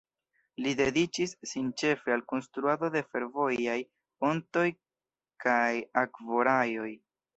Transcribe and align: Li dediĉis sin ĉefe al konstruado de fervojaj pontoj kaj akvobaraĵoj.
Li 0.65 0.69
dediĉis 0.77 1.33
sin 1.49 1.67
ĉefe 1.81 2.15
al 2.15 2.23
konstruado 2.33 2.89
de 2.95 3.03
fervojaj 3.11 3.75
pontoj 4.25 4.65
kaj 5.45 5.73
akvobaraĵoj. 6.05 6.91